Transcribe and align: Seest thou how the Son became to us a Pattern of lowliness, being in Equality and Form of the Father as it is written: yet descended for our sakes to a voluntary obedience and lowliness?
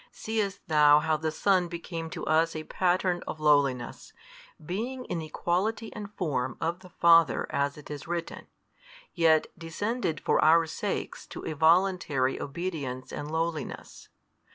Seest 0.11 0.61
thou 0.65 0.97
how 0.99 1.15
the 1.15 1.29
Son 1.29 1.67
became 1.67 2.09
to 2.09 2.25
us 2.25 2.55
a 2.55 2.63
Pattern 2.63 3.21
of 3.27 3.39
lowliness, 3.39 4.13
being 4.65 5.05
in 5.05 5.21
Equality 5.21 5.93
and 5.93 6.11
Form 6.15 6.57
of 6.59 6.79
the 6.79 6.89
Father 6.89 7.45
as 7.51 7.77
it 7.77 7.91
is 7.91 8.07
written: 8.07 8.47
yet 9.13 9.45
descended 9.55 10.19
for 10.19 10.43
our 10.43 10.65
sakes 10.65 11.27
to 11.27 11.45
a 11.45 11.53
voluntary 11.53 12.41
obedience 12.41 13.13
and 13.13 13.29
lowliness? 13.29 14.09